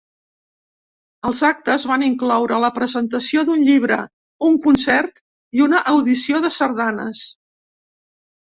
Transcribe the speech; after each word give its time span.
Els 1.31 1.41
actes 1.49 1.85
van 1.91 2.05
incloure 2.07 2.57
la 2.63 2.71
presentació 2.77 3.43
d'un 3.51 3.61
llibre, 3.67 3.99
un 4.49 4.57
concert 4.65 5.23
i 5.59 5.65
una 5.67 5.83
audició 5.93 6.45
de 6.47 6.53
sardanes. 6.57 7.23